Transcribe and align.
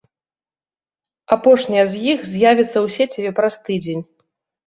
Апошняя 1.35 1.83
з 1.91 2.01
іх 2.13 2.19
з'явіцца 2.31 2.75
ў 2.85 2.97
сеціве 2.97 3.31
праз 3.41 3.53
тыдзень. 3.67 4.03